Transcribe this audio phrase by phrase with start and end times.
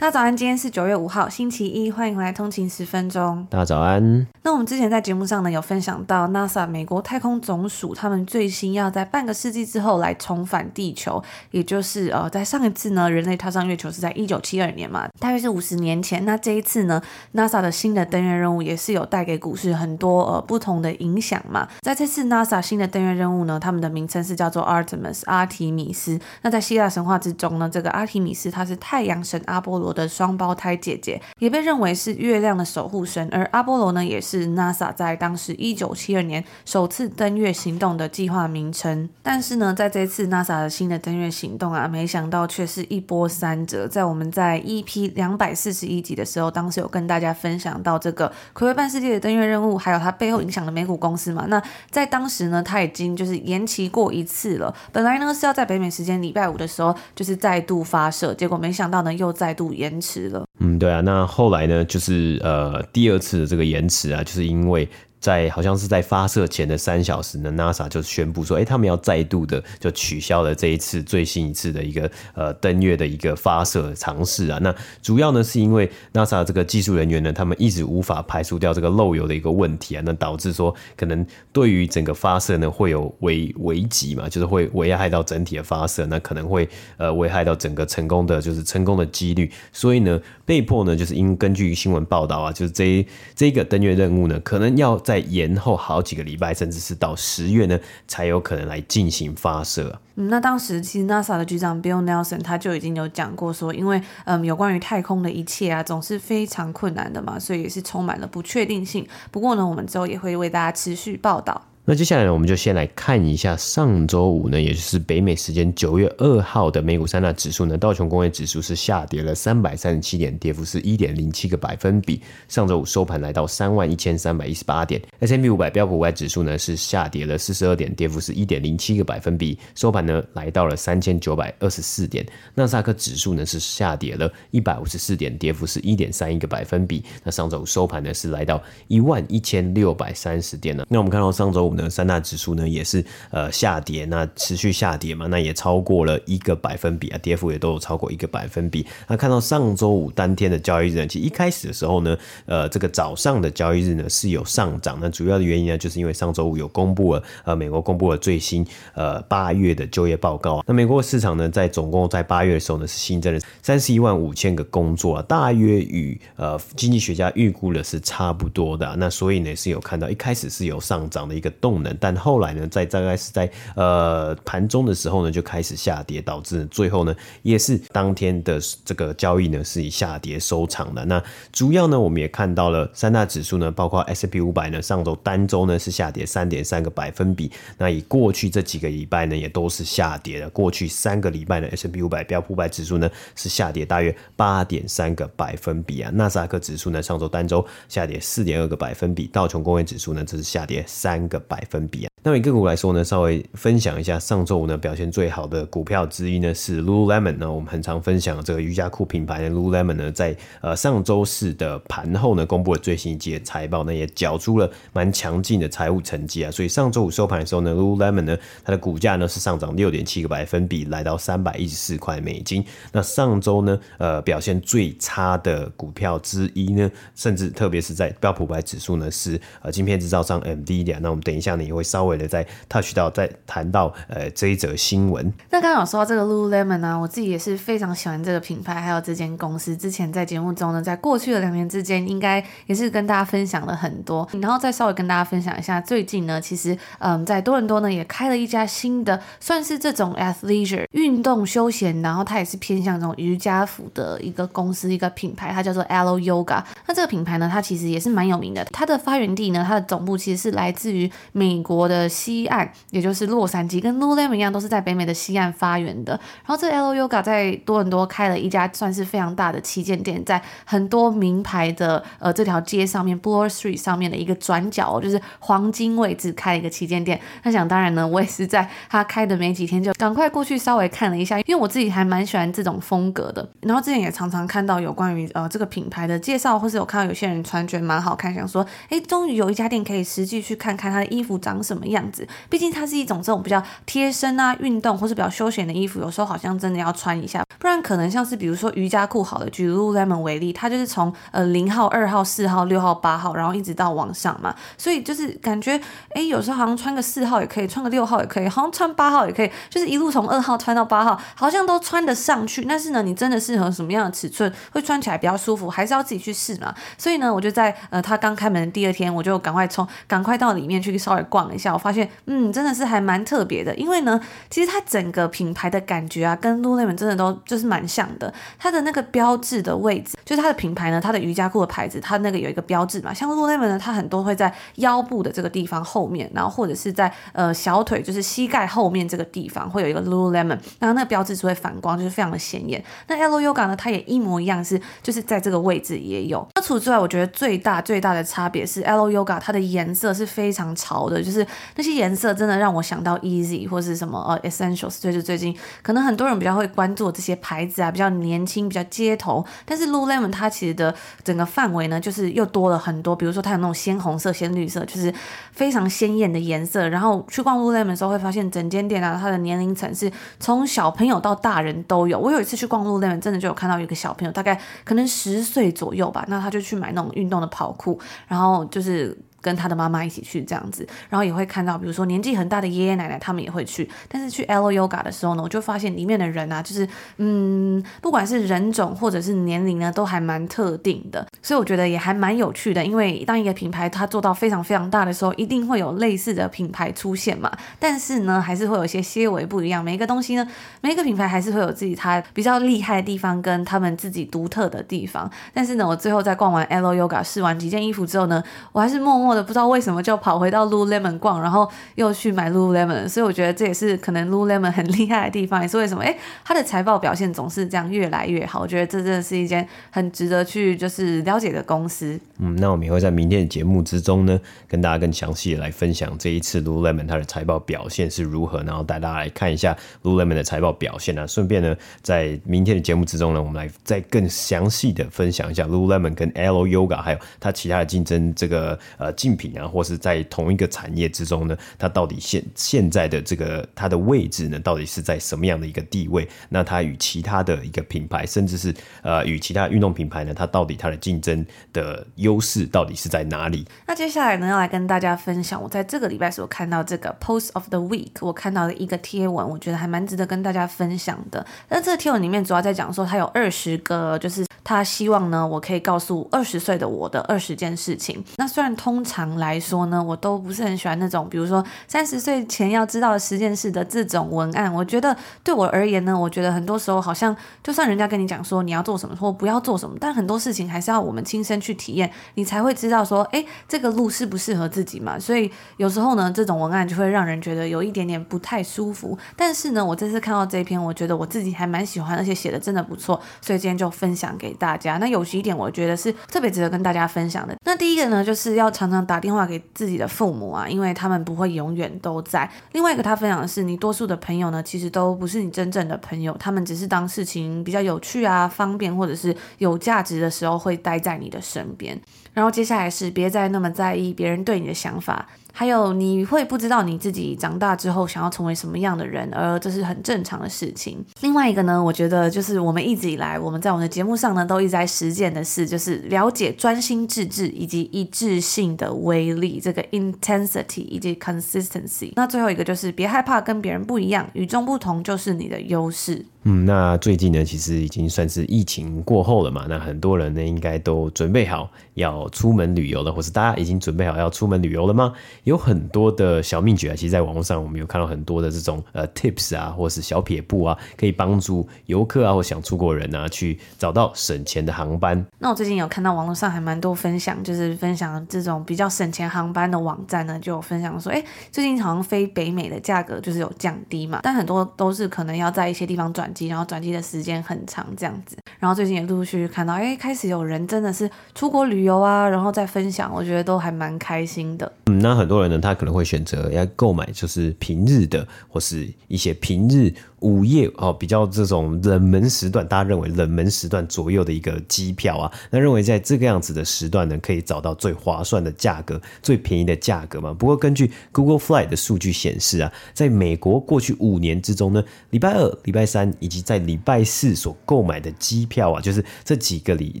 [0.00, 3.44] 大家早安，今天是九月五号，星期一，欢迎回来通勤十分钟。
[3.50, 4.24] 大家早安。
[4.44, 16.24] 那我们之前在节目上呢，有分享到 NASA 美国太空总署，他们最新要在半个世纪之后来重返地球，也就是呃，在上一次呢，人类踏上月球是在一九七二年嘛，大约是五十年前。
[16.24, 17.02] 那这一次呢
[17.34, 21.66] ，NASA 的新的登月任务也是有带给股市很多呃不同的影响嘛。
[21.80, 26.20] 在这次 NASA 新的登月任务呢，他们的名称是叫做 Artemis 阿提米斯。
[26.42, 29.87] 那在希腊神话之中呢，这个阿提米斯她是太阳神阿波罗。
[29.88, 39.08] 我的双胞胎姐姐也被认为是月亮的守护神，而阿波罗呢，也是 NASA 在当时一九七二年首次登月行动的计划名称。
[39.22, 43.88] 但是呢，在这次 NASA 的新的登月行动啊，没想到却是一波三折。
[43.88, 51.46] 在我们在 EP 两百四十一集的时候，当时有跟大家分享到这个睽违半世界的登月任务，还有它背后影响的美股公司嘛。
[51.48, 54.74] 那在当时呢，它已经就是延期过一次了。
[54.92, 59.72] 本来呢是要在北美时间礼拜五的时候就是再度发射，结果没想到呢又再度。
[59.78, 64.86] 延迟了，嗯，对啊，那后来呢，就是呃第二次的这个延迟啊，就是因为。
[65.20, 74.60] 在好像是在发射前的三小时呢，NASA 就宣布说，哎、他们要再度的就取消了这一次最新一次的一个呃登月的一个发射尝试啊。
[74.62, 94.96] 那主要呢是因为 NASA 这个技术人员呢，他们一直无法排除掉这个漏油的一个问题啊，那导致说可能对于整个发射呢会有危危急嘛，就是会危害到整体的发射，那可能会呃危害到整个成功的就是成功的几率，所以呢被迫呢就是因根据新闻报道啊，就是这这个登月任务呢可能要。
[95.08, 99.98] 再延后好几个礼拜，甚至是到十月呢，才有可能来进行发射。
[100.16, 109.08] 嗯，那当时其实 NASA 的局长 Bill Nelson 他就已经有讲过说，因为嗯，有关于太空的一切啊，总是非常困难的嘛，所以也是充满了不确定性。
[109.30, 111.62] 不过呢，我们之后也会为大家持续报道。
[111.90, 122.20] 那接下来呢，我们就先来看一下上周五呢，也就是北美时间九月二号的美股三大指数呢，道琼工业指数是下跌了三百三十七点，跌幅是一点零七个百分比。
[122.46, 125.00] 上周五收盘来到三万一千三百一十八点。
[125.20, 129.58] S M B 五百标普五百指数呢是下跌了四十二点，跌幅是一点零七个百分比。
[129.74, 132.22] 收盘呢来到了三千九百二十四点。
[132.54, 137.02] 纳斯达克指数呢是下跌了一百五十四点，跌幅是一点三一个百分比。
[137.24, 140.86] 那上周五收盘呢是来到一万一千六百三十点了。
[140.90, 141.77] 那我们看到上周五。
[141.90, 148.86] 三大指数呢也是呃下跌，那持续下跌嘛，那也超过了一个百分比啊，跌幅也都有超过一个百分比。
[149.06, 160.64] 那看到上周五当天的交易日呢，其实一开始的时候呢，呃，这个早上的交易日呢是有上涨，那主要的原因呢，就是因为上周五有公布了呃美国公布了最新呃八月的就业报告啊。
[160.66, 168.94] 那美国市场呢，在总共在八月的时候呢是新增了三十一万五千个工作啊，大约与呃经济学家预估的是差不多的。
[168.98, 171.67] 那所以呢是有看到一开始是有上涨的一个动。
[171.70, 181.04] 动能，但后来呢，在大概是在呃盘中的时候呢，就开始下跌，导致最后呢，也是当天的这个交易呢是以下跌收场的。
[181.04, 187.52] 那主要呢，我们也看到了三大指数呢，包括 S&P 五百呢，上周单周呢是下跌三点三个百分比。
[187.76, 190.48] 那以过去这几个礼拜呢，也都是下跌的。
[190.48, 196.10] 过去三个礼拜呢，S&P 五百标普五百指数呢是下跌大约八点三个百分比啊。
[196.14, 199.26] 纳斯达克指数呢，上周单周下跌四点二个百分比。
[199.26, 201.57] 道琼工业指数呢，则是下跌三个百。
[201.58, 207.36] 百分比啊，那以个股来说呢，稍微分享一下上周五呢表现最好的股票之一呢是 Lululemon。
[207.38, 216.50] 那我们很常分享这个瑜伽裤品牌的 Lululemon 呢，在呃上周四的盘后呢公布了最新一季的财报，那也缴出了蛮强劲的财务成绩啊。
[216.50, 222.62] 所以上周五收盘的时候呢，Lululemon 呢它的股价呢是上涨六点七个百分比，来到三百一十四块美金。
[222.92, 230.98] 那上周呢呃表现最差的股票之一呢，甚至特别是在标普百指数呢是呃晶片制造商 NVIDIA。
[231.00, 231.48] 那我们等一下。
[231.48, 235.32] 呢也会稍微的再 touch 到，再谈到呃这一则新闻。
[235.50, 239.76] 那刚刚有说到这个 Lululemon 呢、我自己也是非常喜欢这个品牌，还有这间公司。
[239.76, 244.28] 之前在节目中呢，在过去的两年之间，应该也是跟大家分享了很多。
[244.42, 256.62] 然后再稍微跟大家分享一下，最近呢，其实嗯，在多伦多呢也开了一家新的，算是这种 athleisure 运动休闲，然后它也是偏向这种瑜伽服的一个公司，一个品牌，它叫做 Alo Yoga。
[256.86, 258.64] 那这个品牌呢，它其实也是蛮有名的。
[258.66, 261.10] 它的发源地呢，它的总部其实是来自于。
[261.32, 266.12] 美国的的西岸，也就是洛杉矶，跟 Lululemon 一样，都是在北美的西岸发源的。
[266.12, 277.20] 然后这 L O YOGA 在多伦多开了一家算是非常大的旗舰店，在很多名牌的呃这条街上面，Bloor Street 上面的一个转角，就是黄金位置开了一个旗舰店。
[277.42, 283.48] 那想当然呢，我也是在他开的没几天就赶快过去稍微看了一下，因为我自己还蛮喜欢这种风格的。
[283.62, 292.26] 然后之前也常常看到有关于呃这个品牌的介绍，或是有看到有些人穿觉得蛮好看，想说，哎，终于有一家店可以实际去看看他的衣服长什么样子。
[292.48, 305.80] 毕竟它是一种这种比较贴身啊、运动或是比较休闲的衣服，有时候好像真的要穿一下，不然可能像是比如说瑜伽裤，好了，举 Lululemon 为例，它就是从呃零号、二号、四号、六号、八号，然后一直到往上嘛，所以就是感觉，
[306.10, 312.64] 哎，有时候好像穿个四号也可以，穿个六号也可以，好像穿八号也可以，就是一路从二号穿到八号，好像都穿得上去。
[312.64, 316.74] 但是呢，你真的适合什么样的尺寸，会穿起来比较舒服，还是要自己去试嘛。
[316.96, 324.20] 所以呢，我就在呃它刚开门的第二天，我就赶快冲，赶快到里面去稍微逛一下，我发现，嗯，真的是还蛮特别的，因为呢，
[324.50, 328.34] 其实它整个品牌的感觉啊，跟 Lululemon 真的都就是蛮像的。
[328.58, 333.14] 它的那个标志的位置，就是它的品牌呢，它的瑜伽裤的牌子，它那个有一个标志嘛。
[333.14, 342.82] 像 Lululemon 呢，它很多会在腰部的这个地方后面，然后或者是在呃小腿，就是膝盖后面这个地方会有一个 Lululemon，然后那个标志是会反光，就是非常的显眼。
[343.06, 346.46] 那 Alo Yoga 呢，它也一模一样，是就是在这个位置也有。
[346.56, 359.44] 那除此之外，我觉得最大最大的差别是 Alo Yoga 它的颜色是非常潮的，就是那些颜色真的让我想到 Easy 或是什么呃 Essentials，就是最近可能很多人比较会关注这些牌子啊，比较年轻，比较街头。
[359.64, 365.12] 但是 Lululemon 它其实的整个范围呢，就是又多了很多，比如说它有那种鲜红色、鲜绿色，就是
[365.52, 366.88] 非常鲜艳的颜色。
[366.88, 370.10] 然后去逛 Lululemon 的时候，会发现整间店啊，它的年龄层是
[370.40, 372.18] 从小朋友到大人都有。
[372.18, 379.16] 我有一次去逛 Lululemon，真的就有看到一个小朋友，大概可能十岁左右吧，那他就去买那种运动的跑裤，然后就是。
[379.40, 383.88] 跟他的妈妈一起去这样子，然后也会看到，比如说年纪很大的爷爷奶奶，他们也会去。
[384.08, 386.86] 但是去 L O YOGA 的时候呢，我就发现里面的人啊，就是
[387.18, 391.26] 嗯，不管是人种或者是年龄呢，都还蛮特定的。
[391.40, 397.50] 所以我觉得也还蛮有趣的，因为当一个品牌它做到非常非常大的时候，一定会有类似的品牌出现嘛。
[397.78, 399.84] 但是呢，还是会有一些些微不一样。
[399.84, 400.46] 每一个东西呢，
[400.80, 405.30] 每一个品牌还是会有自己它比较厉害的地方，跟他们自己独特的地方。
[405.54, 408.42] 但是呢，我最后在逛完 L O YOGA 试完几件衣服之后呢，
[408.72, 409.27] 我还是默默。
[409.28, 418.60] 我不知道为什么就跑回到 Lululemon 逛，然后又去买 Lululemon，所以我觉得这也是可能 Lululemon 很厉害的地方，也是为什么哎，它的财报表现总是这样越来越好。
[418.60, 422.18] 我觉得这真的是一间很值得去就是了解的公司。
[422.38, 431.26] 嗯，那我们也会在明天的节目之中呢，跟大家更详细的来分享这一次 Lululemon 它的财报表现是如何，然后带大家来看一下 Lululemon 的财报表现啊。
[431.26, 439.12] 顺便呢，在明天的节目之中呢，我们来再更详细的分享一下 Lululemon 跟 Alo Yoga 还有它其他的竞争这个呃。
[439.18, 446.26] 竞品啊，或是在同一个产业之中呢，它到底现现在的这个它的位置呢，到底是在什么样的一个地位？
[446.48, 448.72] 那它与其他的一个品牌，甚至是
[449.02, 453.66] 呃与其他运动品牌呢，它到底它的竞争的优势到底是在哪里？
[453.88, 461.44] 那接下来呢，要来跟大家分享，我在这个礼拜所看到这个 Post of the Week，我看到的一个贴文，我觉得还蛮值得跟大家分享的。
[461.68, 468.22] 那这个贴文里面主要在讲说，它有二十个，就是他希望呢，我可以告诉二十岁的我的二十件事情。
[468.36, 474.72] 那虽然通常来说呢，我都不是很喜欢那种，比如说三十岁前要知道十件事的这种文案。
[474.72, 477.34] 我觉得对我而言呢，我觉得很多时候好像，
[477.64, 485.18] 就算人家跟你讲说你要做什么或不要做什么，但很多事情还是要我们亲身去体验，你才会知道说，哎，这个路适不适合自己嘛。
[485.18, 489.18] 所以有时候呢，这种文案就会让人觉得有一点点不太舒服。
[489.34, 494.98] 但是呢，我这次看到这一篇，我觉得我自己还蛮喜欢，而且写的真的不错，所以今天就分享给大家。
[494.98, 497.54] 那有几点我觉得是特别值得跟大家分享的。
[497.64, 499.48] 那第一个呢，就是要常常打电话。
[499.48, 502.46] 给自己的父母啊，因为他们不会永远都在。
[502.72, 511.98] 另外一个他分享的是，你多数的朋友呢，其实都不是你真正的朋友，他们只是当事情比较有趣啊、方便或者是有价值的时候会待在你的身边。
[512.34, 515.26] 然后接下来是别再那么在意别人对你的想法。
[515.58, 521.04] 还有你会不知道你自己长大之后想要成为什么样的人，而这是很正常的事情。
[521.20, 532.12] 另外一个呢，我觉得就是我们一直以来我们在我们的节目上呢都一直在实践的事，就是了解专心致志以及一致性的威力，这个 intensity 以及 consistency。
[532.14, 536.24] 那最后一个就是别害怕跟别人不一样，与众不同就是你的优势。
[536.50, 545.12] 嗯，那最近呢，其实已经算是疫情过后了嘛，那很多人呢应该都准备好要出门旅游了，或是大家已经准备好要出门旅游了吗？
[545.44, 555.22] 有很多的小秘诀啊，其实在网络上我们有看到很多的这种呃 tips 啊，或是小撇步啊，可以帮助游客啊或想出国人啊去找到省钱的航班。
[555.38, 568.36] 那我最近有看到网络上还蛮多分享，就是分享这种比较省钱航班的网站呢，就有分享说，哎，最近好像飞北美的价格就是有降低嘛，但很多都是可能要在一些地方转然后转机的时间很长这样子。
[568.58, 574.70] 然后最近也陆陆续续看到，哎，开始有人真的是出国旅游啊，然后再分享，我觉得都还蛮开心的。
[574.86, 579.92] 嗯，那很多人呢，他可能会选择要购买就是平日的，或是一些平日。
[580.20, 590.34] 午夜哦，比较这种冷门时段，大家认为冷门时段左右的一个机票啊，那认为在这个样子的时段呢，可以找到最划算的价格、最便宜的价格嘛。
[590.34, 600.00] 不过根据 Google Flight 的数据显示啊，在美国过去五年之中呢，礼拜二、礼拜三以及在礼拜四所购买的机票啊，就是这几个里，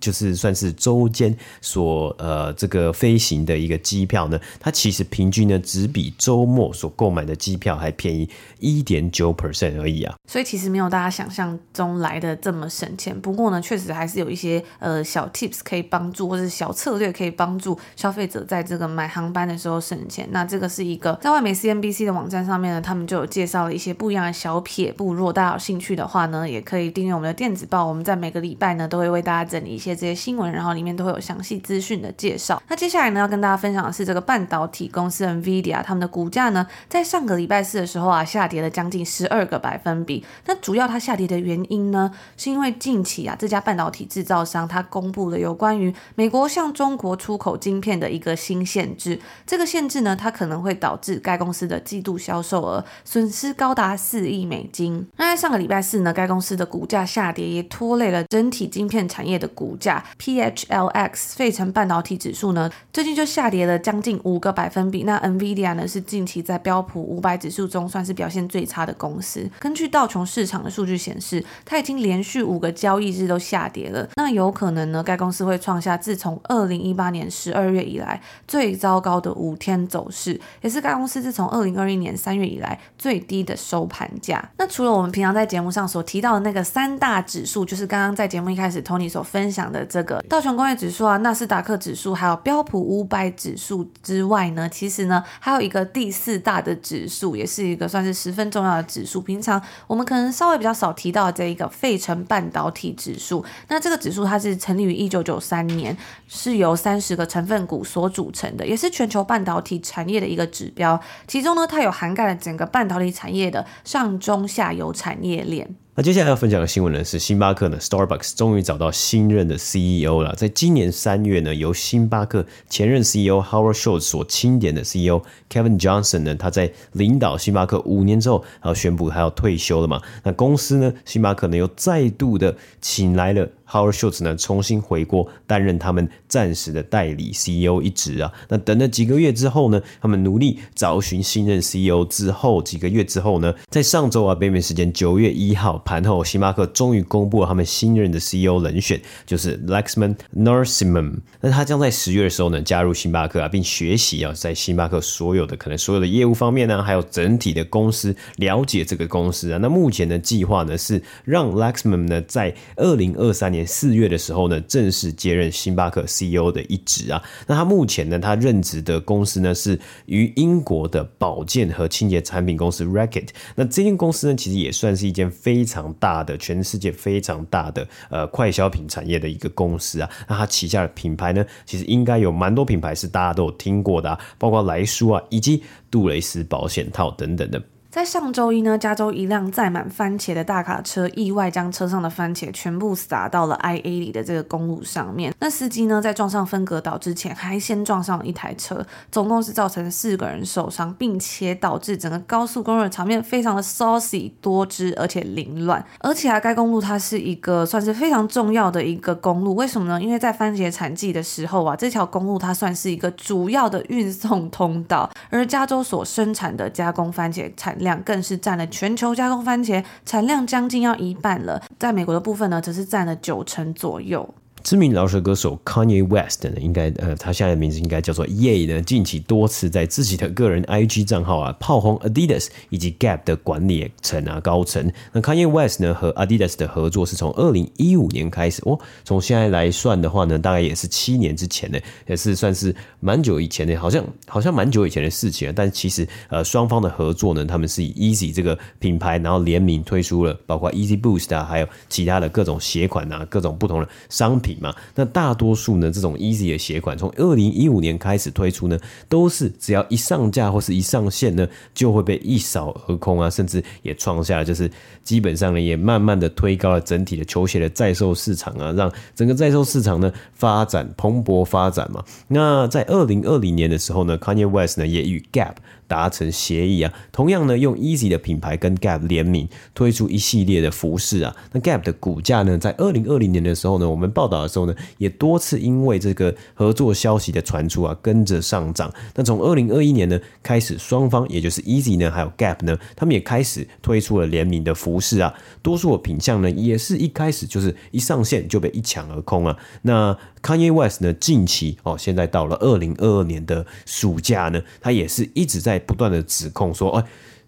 [0.00, 8.28] 就是算是周间所呃这个飞行的一个机票呢，它其实平均呢只比周末所购买的机票还便宜
[8.60, 10.05] 一点九 percent 而已。
[10.28, 13.18] 所以其实没有大家想象中来的这么省钱。
[13.20, 20.28] 不过呢，确实还是有一些呃小 tips 可以帮助，或者是小策略可以帮助消费者在这个买航班的时候省钱。
[20.30, 25.14] 那这个是一个在外媒 CNBC 的网站上面呢，他们就有介绍了一些不一样的小撇步。
[25.14, 27.86] 如果大家有兴趣的话呢，也可以订阅我们的电子报。
[27.86, 32.62] 我们在每个礼拜呢都会为大家整理一些这些新闻，然后里面都会有详细资讯的介绍。
[32.68, 39.95] 那接下来呢要跟大家分享的是这个半导体公司 NVIDIA，他们的股价呢在上个礼拜四的时候啊下跌了将近十二个百分。
[40.04, 49.18] 比那主要它下跌的原因呢，是因为近期啊，这家半导体制造商它公布了有关于美国向中国出口晶片的一个新限制。
[49.46, 55.06] 这个限制呢，它可能会导致该公司的季度销售额损失高达四亿美金。
[55.16, 60.04] 那在上个礼拜四呢，该公司的股价下跌，也拖累了整体晶片产业的股价。
[60.18, 65.04] PHLX 费城半导体指数呢，最近就下跌了将近五个百分比。
[65.04, 69.48] 那 NVIDIA 呢，是近期在标普五百指数中算是表现最差的公司。
[69.58, 74.08] 根据道琼市场的数据显示，它已经连续五个交易日都下跌了。
[74.16, 84.50] 那有可能呢，该公司会创下自从二零一八年十二月以来最糟糕的五天走势，也是该公司自从二零二一年三月以来最低的收盘价。
[84.58, 99.20] 那除了我们平常在节目上所提到的那个三大指数，就是刚刚在节目一开始 Tony 所分享的这个道琼工业指数啊、纳斯达克指数，还有标普五百指数之外呢，其实呢还有一个第四大的指数，也是一个算是十分重要的指数。
[99.20, 111.00] 平常我们可能稍微比较少提到这一个费城半导体指数，那这个指数它是成立于一九九三年，是由三十个成分股所组成的，也是全球半导体产业的一个指标。
[111.26, 115.74] 其中呢，它有涵盖了整个半导体产业的上中下游产业链。
[115.98, 120.34] 那接下来要分享的新闻呢，是星巴克呢，Starbucks 终于找到新任的 CEO 了。
[120.34, 130.02] 在今年三月呢，由星巴克前任 CEO Howard Schultz 所钦点的 CEO Kevin Johnson 呢，他在领导星巴克五年之后，然后宣布他要退休了嘛。
[130.22, 133.48] 那公司呢，星巴克呢又再度的请来了。
[133.68, 138.32] Howard Schultz 呢，重新回国担任他们暂时的代理 CEO 一职啊。
[138.48, 151.14] 那等了几个月之后呢，他们努力找寻新任 CEO 之后，几个月之后呢，在上周啊，北美时间九月一号盘后，星巴克终于公布了他们新任的 CEO 人选，就是 Lexman Narsimhan。
[151.40, 159.58] 那他将在十月的时候呢，加入星巴克啊，并学习啊，在星巴克所有的可能所有的业务方面呢，还有整体的公司了解这个公司啊。
[159.62, 163.64] 那目前的计划呢，是让 Lexman 呢在二零二三年。
[163.64, 167.22] 四月的时候呢，正式接任星巴克 CEO 的一职啊。
[167.46, 173.28] 那他目前呢，他任职的公司呢，是于英国的保健和清洁产品公司 Racket。
[173.54, 180.08] 那这间公司呢，其实也算是一间非常常大的、全世界非常大的呃快消品产业的一个公司啊。
[180.26, 187.62] 那它旗下的品牌呢，其实应该有蛮多品牌是大家都有听过的啊，包括莱舒啊，以及杜蕾斯保险套等等的。
[187.90, 195.32] 在上周一呢，加州一辆载满番茄的大卡车意外将车上的番茄全部撒到了 I A 里的这个公路上面。
[195.40, 205.82] 那司机呢，在撞上分隔岛之前，还先撞上了一台车，总共是造成四个人受伤，并且导致整个高速公路的场面非常的 saucy 多汁而且凌乱。
[206.00, 210.02] 而且啊，该公路它是一个算是非常重要的一个公路，为什么呢？
[210.02, 217.85] 因为在番茄产季的时候啊，这条公路它算是一个主要的运送通道，而加州所生产的加工番茄产量。
[217.86, 224.34] 量更是占了全球加工番茄产量将近要一半了，在美国的部分呢，则是占了九成左右。
[224.66, 234.90] 知名饶舌歌手 Kanye West 呢，应该呃，他现在的名字应该叫做 Ye 呢，近期多次在自己的个人 IG 账号啊炮轰 Adidas 以及 Gap 的管理层啊高层。
[235.12, 245.52] 那 Kanye West 呢和 Adidas 的合作是从二零一五年开始哦，从现在来算的话呢，大概也是七年之前呢，也是算是蛮久以前的，好像好像蛮久以前的事情啊。
[245.54, 254.55] 但其实呃，双方的合作呢，他们是以 Easy 这个品牌，然后联名推出了包括 Easy Boost 啊，还有其他的各种鞋款啊，各种不同的商品。
[254.60, 264.70] 嘛，那大多数呢，这种 Easy 的鞋款从二零一五年开始推出呢，都是只要一上架或是一上线呢，就会被一扫而空啊，甚至也创下了就是
[265.02, 272.04] 基本上呢，也慢慢的推高了整体的球鞋的在售市场啊，让整个在售市场呢发展蓬勃发展嘛。
[272.28, 275.54] 那在二零二零年的时候呢，Kanye West 呢也与 Gap
[275.86, 281.34] 达成协议啊，同样呢，用 Easy 的品牌跟 Gap 联名推出一系列的服饰啊。
[281.52, 288.92] 那 Gap 的股价呢，在二零二零年的时候呢，我们报道的时候呢，也多次因为这个合作消息的传出啊，跟着上涨。
[289.14, 295.32] 那从二零二一年呢开始，双方也就是 Easy 呢，还有 Gap 呢，他们也开始推出了联名的服饰啊。
[295.62, 299.56] 多数的品项呢，也是一开始就是一上线就被一抢而空啊。
[299.82, 307.04] 那 Kanye West 呢，近期哦，现在到了二零二二年的暑假呢，他也是一直在不断的指控说，哎。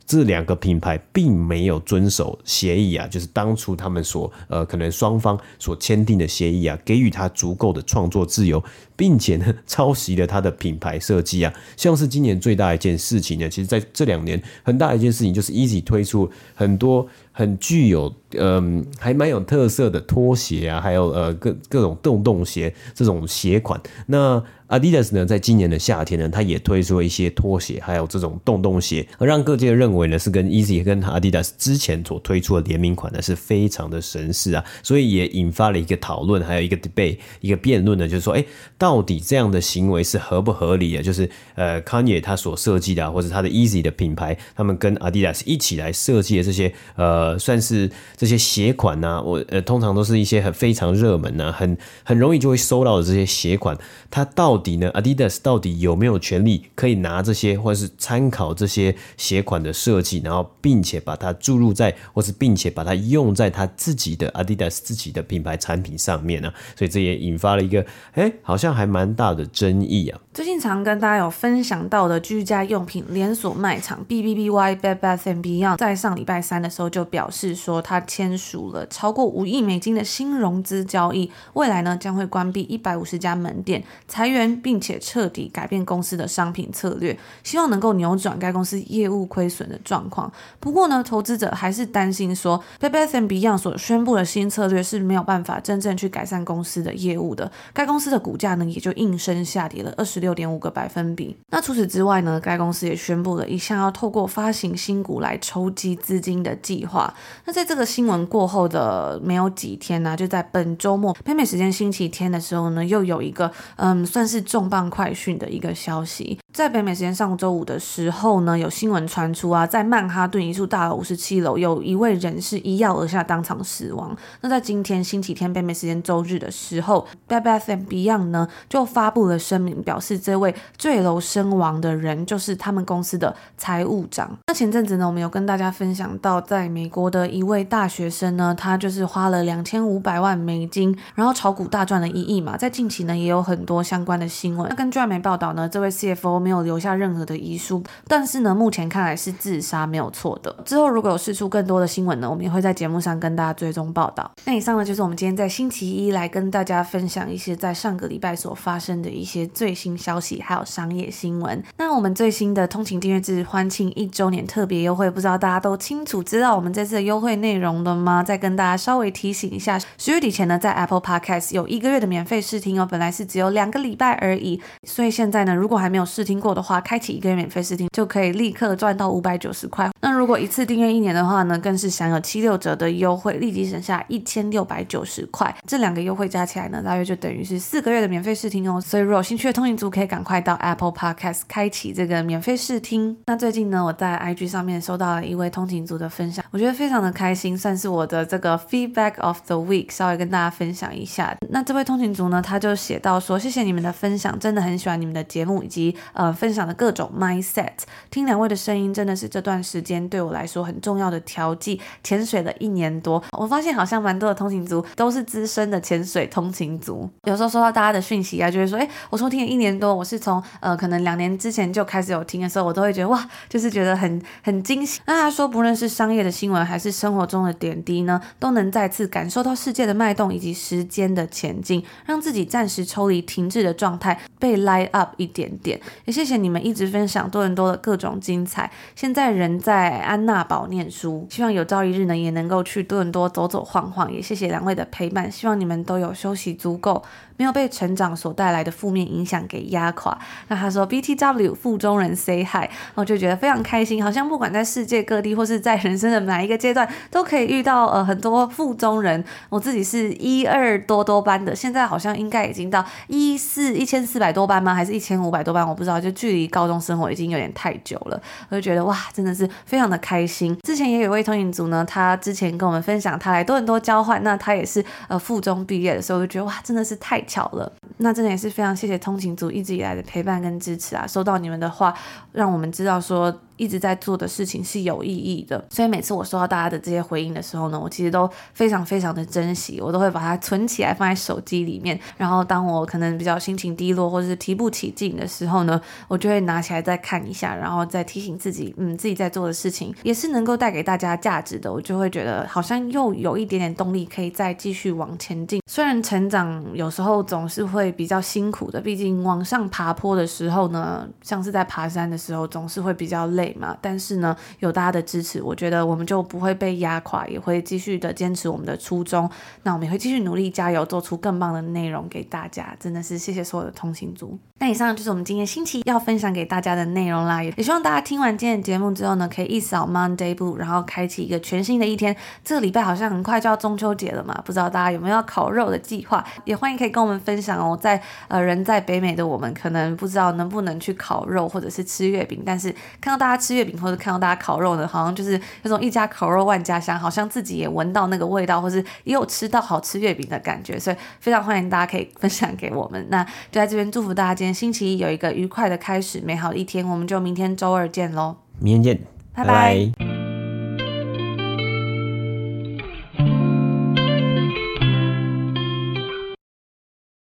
[0.08, 8.64] 这两个品牌并没有遵守协议啊，就是当初他们所呃可能双方所签订的协议啊，给予他足够的创作自由，
[8.98, 24.42] 并且呢抄袭了他的品牌设计啊，像是今年最大一件事情呢，其实在这两年很大一件事情就是 Easy 推出很多很具有嗯、还蛮有特色的拖鞋啊，还有呃各各种洞洞鞋这种鞋款，那。
[24.68, 38.44] Adidas 呢，在今年的夏天呢，它也推出了一些拖鞋，还有这种洞洞鞋，而让各界认为呢，是跟 Easy 跟 Adidas 之前所推出的联名款呢，是非常的神似啊，所以也引发了一个讨论，还有一个 debate，一个辩论呢，就是说，哎，
[38.76, 41.02] 到到底这样的行为是合不合理的？
[41.02, 53.76] 就是呃，Kanye 他所设计的、或者他的 Easy 的品牌，他们跟 Adidas 一起来设计的这些呃，算是这些鞋款呢、我呃，通常都是一些很非常热门啊，很很容易就会收到的这些鞋款，
[54.11, 66.50] 它到底呢？Adidas 到底有没有权利可以拿这些，或者是参考这些鞋款的设计，然后并且把它注入在，或是并且把它用在他自己的 Adidas 自己的品牌产品上面呢？
[66.75, 70.18] 所以这也引发了一个，哎，好像还蛮大的争议啊。
[70.32, 84.38] 最近常跟大家有分享到的居家用品连锁卖场 BBBY Bed Bath and Beyond，在上礼拜三的时候就表示说，他签署了超过五亿美金的新融资交易，未来呢将会关闭一百五十家门店，裁员。
[84.68, 90.31] 并且彻底改变公司的商品策略，希望能够扭转该公司业务亏损的状况。
[90.61, 97.50] 不过呢，投资者还是担心说，Bed Bath & Beyond 所宣布的新策略是没有办法真正去改善公司的业务的。
[97.72, 101.37] 该公司的股价呢，也就应声下跌了二十六点五个百分比。
[101.50, 107.12] 那除此之外呢，该公司也宣布了一项要透过发行新股来筹集资金的计划。
[107.44, 114.38] 那在这个新闻过后的没有几天呢，就在本周末北美时间星期天的时候呢，又有一个嗯，算是。
[114.48, 124.16] 重磅快讯的一个消息，在北美时间上周五的时候呢，有新闻传出啊，在曼哈顿一处大楼五十七楼，有一位人士一跃而下，当场死亡。
[124.40, 134.31] 那在今天星期天北美时间周日的时候，Bed Bath & Beyond 呢就发布了声明，表示这位坠楼身亡的人就是他们公司的财务长。
[134.47, 142.57] 那前阵子呢，我们有跟大家分享到，在美国的一位大学生呢，他就是花了两千五百万美金，然后炒股大赚了一亿嘛。
[142.57, 144.29] 在近期呢，也有很多相关的。
[144.29, 144.68] 新闻。
[144.68, 150.55] 那根据外媒报道呢，这位 CFO 没有留下任何的遗书，但是呢，目前看来是自杀没有错的。
[150.64, 154.31] 之后如果有释出更多的新闻呢，我们也会在节目上跟大家追踪报道。
[154.44, 161.62] 那以上呢，就是我们今天在星期一来跟大家分享一些在上个礼拜所发生的一些最新消息，还有商业新闻。
[161.77, 168.22] 那我们最新的通勤订阅制欢庆一周年特别优惠，不知道大家都清楚知道我们这次的优惠内容了吗？
[168.22, 179.90] 再跟大家稍微提醒一下，十月底前呢，在 Apple Podcast 有一个月的免费试听哦，本来是只有两个礼拜而已，所以现在呢，如果还没有试听过的话，开启一个月免费试听就可以立刻赚到五百九十块。
[180.01, 185.55] 那如果一次订阅一年的话呢，更是享有七六折的优惠，立即省下一千六百九十块。
[185.66, 188.80] 这两个优惠加起来呢，大约就等于是四个月的免费试听哦。
[188.80, 193.16] 所以如果有兴趣的通勤族可以赶快到 Apple Podcast 开启这个免费试听。
[193.26, 201.36] 那最近呢，我在 IG 上面收到了一位通勤族的分享，我觉得非常的开心，算是我的这个 Feedback of the Week，稍微跟大家分享一下。
[201.50, 204.68] 那这位通勤族呢，他就写到说，谢谢你们的分享，真的。
[204.68, 207.72] 很喜欢你们的节目，以及呃分享的各种 mindset。
[208.10, 211.80] 听两位的声音真的是这段时间对我来说很重要的调剂。
[212.04, 217.08] 潜水了一年多，我发现好像蛮多的通勤族都是资深的潜水通勤族。
[217.24, 225.00] 有时候收到大家的讯息啊，就会说，哎，我收听了一年多，我是从呃可能两年之前就开始有听的时候，我都会觉得哇，就是觉得很很惊喜。
[225.07, 235.81] 那他说，不论是商业的新闻还是生活中的点滴呢，都能再次感受到世界的脉动以及时间的前进，让自己暂时抽离停滞的状态，被 light up 一点点。
[236.04, 238.70] 也谢谢你们一直分享多伦多的各种精彩。
[238.94, 244.12] 现在人在安娜堡念书，希望有朝一日呢也能够去多伦多走走晃晃。
[244.12, 247.02] 也谢谢两位的陪伴，希望你们都有休息足够。
[247.37, 250.16] 没有被成长所带来的负面影响给压垮。
[250.49, 259.23] 那他说 BTW 附中人 say hi，我就觉得非常开心，好像不管在世界各地或是在人生的哪一个阶段，都可以遇到呃很多附中人。
[259.49, 264.75] 我自己是一二多多班的，现在好像应该已经到一四一千四百多班吗？
[264.75, 265.68] 还是一千五百多班？
[265.68, 268.21] 我不知道，就距离高中生活已经有点太久了。
[268.49, 270.57] 我就觉得哇，真的是非常的开心。
[270.62, 277.18] 之前也有位通影族呢，他之前跟我们分享他来多伦多交换，那他也是呃附中毕业的时候，就觉得哇，真的是太。
[277.29, 281.06] 巧了，那真的也是非常谢谢通勤族一直以来的陪伴跟支持啊！
[281.06, 281.94] 收到你们的话，
[282.32, 283.40] 让我们知道说。
[283.59, 291.99] 一直在做的事情是有意义的，所以每次我收到大家的这些回应的时候呢，我其实都非常非常的珍惜，我都会把它存起来放在手机里面。
[292.16, 305.61] 然后当我可能比较心情低落或者是提不起劲的时候呢，我就会拿起来再看一下，然后再提醒自己，嗯，自己在做的事情也是能够带给大家价值的，我就会觉得好像又有一点点动力可以再继续往前进。
[305.66, 313.47] 虽然成长有时候总是会比较辛苦的，毕竟往上爬坡的时候呢，像是在爬山的时候总是会比较累。
[313.54, 319.30] 嘛，但是呢，有大家的支持，我觉得我们就不会被压垮，也会继续的坚持我们的初衷。
[319.62, 322.76] 那我们也会继续努力加油，做出更棒的内容给大家。
[322.78, 324.38] 真的是谢谢所有的通勤族。
[324.61, 332.14] 那以上就是我们今天星期一要分享给大家的内容啦，也希望大家听完今天的节目之后呢，可以一扫 Monday 阴然后开启一个全新的一天。
[332.44, 336.24] 这个礼拜好像很快就要中秋节了嘛，不知道大家有没有要烤肉的计划？
[336.44, 337.78] 也欢迎可以跟我们分享哦。
[337.80, 350.79] 在呃人在北美的我们，可能不知道能不能去烤肉或者是吃月饼，但是看到大家吃月饼或者看到大家烤肉呢，好像就是那种一家烤肉万家香，好像自己也闻到那个味道，或是也有吃到好吃月饼的感觉。
[350.79, 353.07] 所以非常欢迎大家可以分享给我们。
[353.09, 358.37] 那就在这边祝福大家今天星期一有一个愉快的开始，美好的一天，我们就明天周二见喽！
[358.59, 359.46] 明天见，拜拜。
[359.46, 360.17] 拜拜。